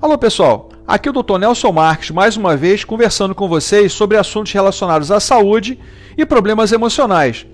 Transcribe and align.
Alô 0.00 0.18
pessoal, 0.18 0.68
aqui 0.86 1.08
é 1.08 1.10
o 1.10 1.22
Dr. 1.22 1.38
Nelson 1.38 1.72
Marques 1.72 2.10
mais 2.10 2.36
uma 2.36 2.54
vez 2.54 2.84
conversando 2.84 3.34
com 3.34 3.48
vocês 3.48 3.94
sobre 3.94 4.18
assuntos 4.18 4.52
relacionados 4.52 5.10
à 5.10 5.18
saúde 5.18 5.78
e 6.18 6.26
problemas 6.26 6.70
emocionais. 6.70 7.46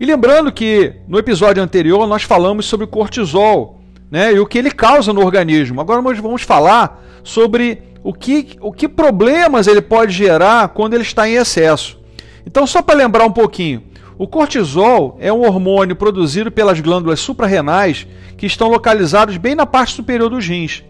E 0.00 0.06
lembrando 0.06 0.50
que 0.50 0.94
no 1.06 1.18
episódio 1.18 1.62
anterior 1.62 2.06
nós 2.06 2.22
falamos 2.22 2.64
sobre 2.64 2.86
cortisol 2.86 3.82
né, 4.10 4.32
e 4.32 4.40
o 4.40 4.46
que 4.46 4.56
ele 4.56 4.70
causa 4.70 5.12
no 5.12 5.22
organismo. 5.22 5.78
Agora 5.78 6.00
nós 6.00 6.18
vamos 6.18 6.40
falar 6.40 7.04
sobre 7.22 7.82
o 8.02 8.14
que, 8.14 8.56
o 8.62 8.72
que 8.72 8.88
problemas 8.88 9.66
ele 9.66 9.82
pode 9.82 10.12
gerar 10.12 10.68
quando 10.68 10.94
ele 10.94 11.02
está 11.02 11.28
em 11.28 11.34
excesso. 11.34 12.00
Então, 12.46 12.66
só 12.66 12.80
para 12.80 12.96
lembrar 12.96 13.26
um 13.26 13.32
pouquinho, 13.32 13.82
o 14.16 14.26
cortisol 14.26 15.18
é 15.20 15.30
um 15.30 15.42
hormônio 15.42 15.94
produzido 15.94 16.50
pelas 16.50 16.80
glândulas 16.80 17.20
suprarrenais 17.20 18.06
que 18.38 18.46
estão 18.46 18.68
localizados 18.68 19.36
bem 19.36 19.54
na 19.54 19.66
parte 19.66 19.94
superior 19.94 20.30
dos 20.30 20.46
rins. 20.46 20.82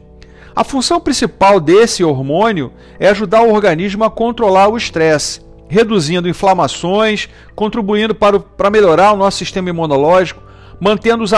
A 0.54 0.64
função 0.64 1.00
principal 1.00 1.60
desse 1.60 2.02
hormônio 2.02 2.72
é 2.98 3.08
ajudar 3.08 3.42
o 3.42 3.52
organismo 3.52 4.04
a 4.04 4.10
controlar 4.10 4.68
o 4.68 4.76
estresse, 4.76 5.40
reduzindo 5.68 6.28
inflamações, 6.28 7.28
contribuindo 7.54 8.14
para, 8.14 8.36
o, 8.36 8.40
para 8.40 8.70
melhorar 8.70 9.12
o 9.12 9.16
nosso 9.16 9.38
sistema 9.38 9.70
imunológico, 9.70 10.42
mantendo 10.80 11.22
os, 11.22 11.32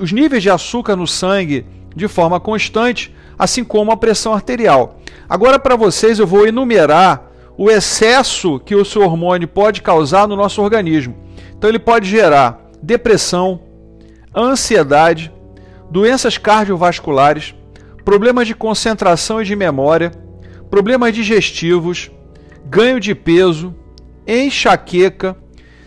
os 0.00 0.12
níveis 0.12 0.42
de 0.42 0.50
açúcar 0.50 0.96
no 0.96 1.06
sangue 1.06 1.66
de 1.94 2.06
forma 2.06 2.38
constante, 2.38 3.14
assim 3.38 3.64
como 3.64 3.90
a 3.90 3.96
pressão 3.96 4.34
arterial. 4.34 5.00
Agora, 5.28 5.58
para 5.58 5.76
vocês, 5.76 6.18
eu 6.18 6.26
vou 6.26 6.46
enumerar 6.46 7.30
o 7.56 7.70
excesso 7.70 8.60
que 8.60 8.74
o 8.74 8.84
seu 8.84 9.02
hormônio 9.02 9.48
pode 9.48 9.80
causar 9.80 10.28
no 10.28 10.36
nosso 10.36 10.60
organismo. 10.60 11.16
Então, 11.56 11.70
ele 11.70 11.78
pode 11.78 12.06
gerar 12.06 12.60
depressão, 12.82 13.60
ansiedade, 14.36 15.32
doenças 15.90 16.36
cardiovasculares, 16.36 17.54
problemas 18.06 18.46
de 18.46 18.54
concentração 18.54 19.42
e 19.42 19.44
de 19.44 19.56
memória, 19.56 20.12
problemas 20.70 21.12
digestivos, 21.12 22.08
ganho 22.64 23.00
de 23.00 23.16
peso, 23.16 23.74
enxaqueca, 24.24 25.36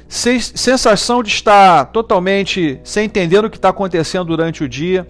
sensação 0.05 1.23
de 1.23 1.29
estar 1.29 1.85
totalmente 1.85 2.77
sem 2.83 3.05
entender 3.05 3.45
o 3.45 3.49
que 3.49 3.55
está 3.55 3.69
acontecendo 3.69 4.25
durante 4.25 4.65
o 4.65 4.67
dia, 4.67 5.09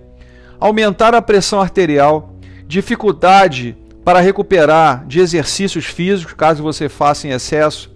aumentar 0.60 1.16
a 1.16 1.22
pressão 1.22 1.60
arterial, 1.60 2.36
dificuldade 2.68 3.76
para 4.06 4.20
recuperar 4.20 5.08
de 5.08 5.20
exercícios 5.20 5.86
físicos, 5.86 6.36
caso 6.36 6.62
você 6.62 6.88
faça 6.88 7.28
em 7.28 7.32
excesso, 7.32 7.92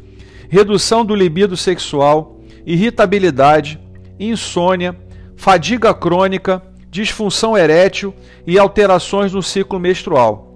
redução 0.50 1.06
do 1.06 1.14
libido 1.14 1.56
sexual, 1.56 2.40
irritabilidade, 2.66 3.80
insônia, 4.20 4.98
fadiga 5.36 5.94
crônica, 5.94 6.64
disfunção 6.94 7.58
erétil 7.58 8.14
e 8.46 8.60
alterações 8.60 9.34
no 9.34 9.42
ciclo 9.42 9.80
menstrual. 9.80 10.54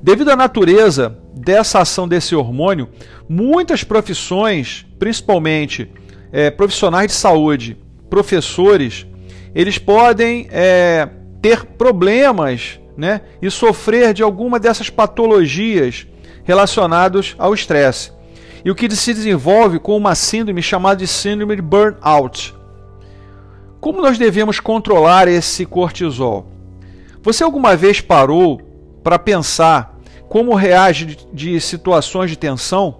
Devido 0.00 0.30
à 0.30 0.36
natureza 0.36 1.18
dessa 1.34 1.80
ação 1.80 2.06
desse 2.06 2.36
hormônio, 2.36 2.88
muitas 3.28 3.82
profissões, 3.82 4.86
principalmente 4.96 5.90
é, 6.32 6.52
profissionais 6.52 7.08
de 7.08 7.14
saúde, 7.14 7.76
professores, 8.08 9.06
eles 9.52 9.76
podem 9.76 10.46
é, 10.52 11.08
ter 11.42 11.64
problemas 11.64 12.78
né, 12.96 13.22
e 13.42 13.50
sofrer 13.50 14.14
de 14.14 14.22
alguma 14.22 14.60
dessas 14.60 14.88
patologias 14.88 16.06
relacionadas 16.44 17.34
ao 17.36 17.52
estresse. 17.52 18.12
E 18.64 18.70
o 18.70 18.74
que 18.74 18.88
se 18.94 19.12
desenvolve 19.12 19.80
com 19.80 19.96
uma 19.96 20.14
síndrome 20.14 20.62
chamada 20.62 20.96
de 20.96 21.08
síndrome 21.08 21.56
de 21.56 21.62
burnout. 21.62 22.53
Como 23.84 24.00
nós 24.00 24.16
devemos 24.16 24.60
controlar 24.60 25.28
esse 25.28 25.66
cortisol? 25.66 26.46
Você 27.22 27.44
alguma 27.44 27.76
vez 27.76 28.00
parou 28.00 28.58
para 29.02 29.18
pensar 29.18 30.00
como 30.26 30.54
reage 30.54 31.18
de 31.30 31.60
situações 31.60 32.30
de 32.30 32.38
tensão? 32.38 32.96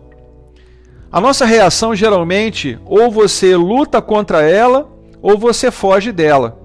A 1.10 1.22
nossa 1.22 1.46
reação 1.46 1.94
geralmente 1.96 2.78
ou 2.84 3.10
você 3.10 3.56
luta 3.56 4.02
contra 4.02 4.42
ela 4.42 4.92
ou 5.22 5.38
você 5.38 5.70
foge 5.70 6.12
dela. 6.12 6.60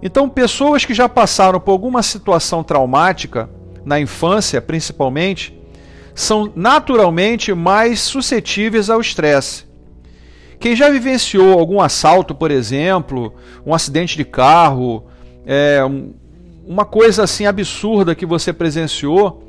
Então, 0.00 0.28
pessoas 0.28 0.84
que 0.84 0.94
já 0.94 1.08
passaram 1.08 1.58
por 1.58 1.72
alguma 1.72 2.00
situação 2.00 2.62
traumática, 2.62 3.50
na 3.84 3.98
infância 3.98 4.62
principalmente, 4.62 5.60
são 6.14 6.52
naturalmente 6.54 7.52
mais 7.52 7.98
suscetíveis 7.98 8.88
ao 8.88 9.00
estresse. 9.00 9.67
Quem 10.60 10.74
já 10.74 10.90
vivenciou 10.90 11.58
algum 11.58 11.80
assalto, 11.80 12.34
por 12.34 12.50
exemplo, 12.50 13.34
um 13.64 13.72
acidente 13.72 14.16
de 14.16 14.24
carro, 14.24 15.06
é, 15.46 15.84
um, 15.84 16.12
uma 16.66 16.84
coisa 16.84 17.22
assim 17.22 17.46
absurda 17.46 18.14
que 18.14 18.26
você 18.26 18.52
presenciou, 18.52 19.44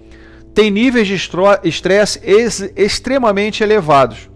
tem 0.53 0.69
níveis 0.69 1.07
de 1.07 1.15
estresse 1.63 2.19
ex 2.23 2.71
extremamente 2.75 3.63
elevados. 3.63 4.29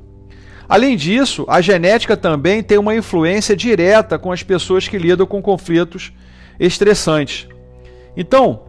Além 0.67 0.95
disso, 0.95 1.45
a 1.47 1.61
genética 1.61 2.17
também 2.17 2.63
tem 2.63 2.77
uma 2.77 2.95
influência 2.95 3.55
direta 3.55 4.17
com 4.17 4.31
as 4.31 4.41
pessoas 4.41 4.87
que 4.87 4.97
lidam 4.97 5.27
com 5.27 5.41
conflitos 5.41 6.11
estressantes. 6.59 7.47
Então, 8.17 8.63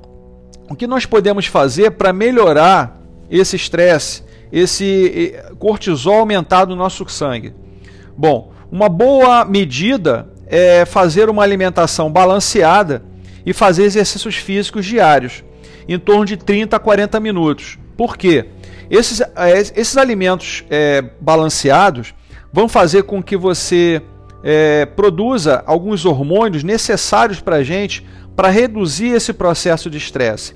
o 0.68 0.74
que 0.74 0.86
nós 0.86 1.06
podemos 1.06 1.46
fazer 1.46 1.92
para 1.92 2.12
melhorar 2.12 3.00
esse 3.30 3.56
estresse, 3.56 4.22
esse 4.52 5.34
cortisol 5.58 6.20
aumentado 6.20 6.70
no 6.70 6.76
nosso 6.76 7.08
sangue? 7.08 7.54
Bom, 8.16 8.52
uma 8.70 8.88
boa 8.88 9.44
medida 9.44 10.28
é 10.46 10.84
fazer 10.84 11.28
uma 11.28 11.42
alimentação 11.42 12.10
balanceada 12.10 13.02
e 13.44 13.52
fazer 13.52 13.84
exercícios 13.84 14.36
físicos 14.36 14.86
diários, 14.86 15.44
em 15.88 15.98
torno 15.98 16.24
de 16.24 16.36
30 16.36 16.76
a 16.76 16.78
40 16.78 17.18
minutos. 17.20 17.78
Por 17.96 18.16
quê? 18.16 18.46
Esses, 18.90 19.20
é, 19.20 19.60
esses 19.74 19.96
alimentos 19.96 20.64
é, 20.70 21.02
balanceados 21.20 22.14
vão 22.52 22.68
fazer 22.68 23.02
com 23.02 23.22
que 23.22 23.36
você 23.36 24.00
é, 24.42 24.86
produza 24.86 25.62
alguns 25.66 26.04
hormônios 26.04 26.62
necessários 26.62 27.40
para 27.40 27.56
a 27.56 27.62
gente 27.64 28.06
para 28.36 28.48
reduzir 28.48 29.08
esse 29.08 29.32
processo 29.32 29.88
de 29.88 29.98
estresse. 29.98 30.54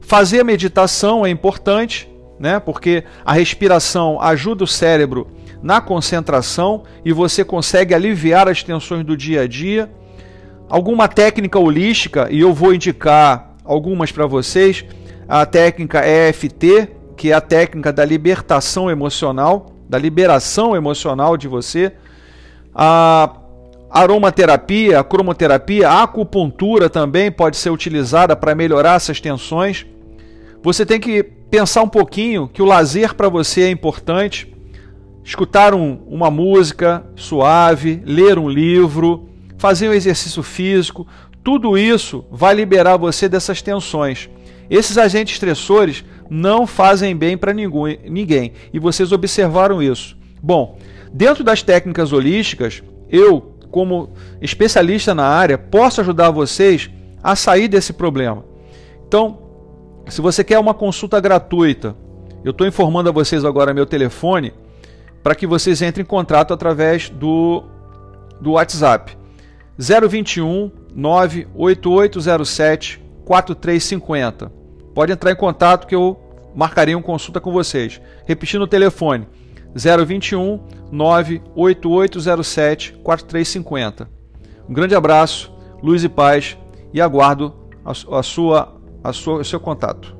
Fazer 0.00 0.44
meditação 0.44 1.24
é 1.24 1.30
importante, 1.30 2.08
né? 2.38 2.60
porque 2.60 3.04
a 3.24 3.32
respiração 3.32 4.20
ajuda 4.20 4.64
o 4.64 4.66
cérebro 4.66 5.26
na 5.64 5.80
concentração 5.80 6.82
e 7.02 7.10
você 7.10 7.42
consegue 7.42 7.94
aliviar 7.94 8.46
as 8.46 8.62
tensões 8.62 9.02
do 9.02 9.16
dia 9.16 9.40
a 9.40 9.48
dia. 9.48 9.90
Alguma 10.68 11.08
técnica 11.08 11.58
holística, 11.58 12.28
e 12.30 12.40
eu 12.40 12.52
vou 12.52 12.74
indicar 12.74 13.56
algumas 13.64 14.12
para 14.12 14.26
vocês, 14.26 14.84
a 15.26 15.46
técnica 15.46 16.06
EFT, 16.06 16.90
que 17.16 17.30
é 17.30 17.32
a 17.32 17.40
técnica 17.40 17.90
da 17.90 18.04
libertação 18.04 18.90
emocional, 18.90 19.72
da 19.88 19.96
liberação 19.96 20.76
emocional 20.76 21.34
de 21.34 21.48
você. 21.48 21.92
A 22.74 23.34
aromaterapia, 23.90 25.00
a 25.00 25.04
cromoterapia, 25.04 25.88
a 25.88 26.02
acupuntura 26.02 26.90
também 26.90 27.32
pode 27.32 27.56
ser 27.56 27.70
utilizada 27.70 28.36
para 28.36 28.54
melhorar 28.54 28.96
essas 28.96 29.18
tensões. 29.18 29.86
Você 30.62 30.84
tem 30.84 31.00
que 31.00 31.22
pensar 31.22 31.82
um 31.82 31.88
pouquinho 31.88 32.48
que 32.48 32.60
o 32.60 32.66
lazer 32.66 33.14
para 33.14 33.30
você 33.30 33.62
é 33.62 33.70
importante 33.70 34.53
escutar 35.24 35.74
um, 35.74 35.98
uma 36.06 36.30
música 36.30 37.04
suave, 37.16 38.02
ler 38.04 38.38
um 38.38 38.48
livro, 38.48 39.28
fazer 39.56 39.88
um 39.88 39.92
exercício 39.92 40.42
físico, 40.42 41.06
tudo 41.42 41.78
isso 41.78 42.24
vai 42.30 42.54
liberar 42.54 42.98
você 42.98 43.28
dessas 43.28 43.62
tensões. 43.62 44.28
Esses 44.68 44.98
agentes 44.98 45.34
estressores 45.34 46.04
não 46.28 46.66
fazem 46.66 47.16
bem 47.16 47.36
para 47.36 47.52
ninguém 47.52 48.52
e 48.72 48.78
vocês 48.78 49.12
observaram 49.12 49.82
isso. 49.82 50.16
Bom, 50.42 50.78
dentro 51.12 51.42
das 51.42 51.62
técnicas 51.62 52.12
holísticas, 52.12 52.82
eu, 53.08 53.54
como 53.70 54.10
especialista 54.40 55.14
na 55.14 55.26
área, 55.26 55.56
posso 55.56 56.00
ajudar 56.00 56.30
vocês 56.30 56.90
a 57.22 57.34
sair 57.34 57.68
desse 57.68 57.94
problema. 57.94 58.44
Então, 59.06 59.38
se 60.08 60.20
você 60.20 60.44
quer 60.44 60.58
uma 60.58 60.74
consulta 60.74 61.18
gratuita, 61.20 61.96
eu 62.44 62.50
estou 62.50 62.66
informando 62.66 63.08
a 63.08 63.12
vocês 63.12 63.44
agora 63.44 63.72
meu 63.72 63.86
telefone 63.86 64.52
para 65.24 65.34
que 65.34 65.46
vocês 65.46 65.80
entrem 65.80 66.04
em 66.04 66.06
contato 66.06 66.52
através 66.52 67.08
do, 67.08 67.64
do 68.38 68.52
WhatsApp 68.52 69.16
021 69.78 70.70
98807 70.94 73.02
4350. 73.24 74.52
Pode 74.94 75.12
entrar 75.12 75.32
em 75.32 75.36
contato 75.36 75.86
que 75.86 75.94
eu 75.94 76.20
marcarei 76.54 76.94
uma 76.94 77.02
consulta 77.02 77.40
com 77.40 77.50
vocês. 77.50 77.98
Repetindo 78.26 78.62
o 78.62 78.66
telefone 78.66 79.26
021 79.74 80.60
98807 80.92 82.92
4350. 83.02 84.10
Um 84.68 84.74
grande 84.74 84.94
abraço, 84.94 85.50
luz 85.82 86.04
e 86.04 86.08
paz 86.08 86.58
e 86.92 87.00
aguardo 87.00 87.54
a, 87.82 87.92
a 88.18 88.22
sua, 88.22 88.78
a 89.02 89.12
sua, 89.14 89.40
o 89.40 89.44
seu 89.44 89.58
contato. 89.58 90.14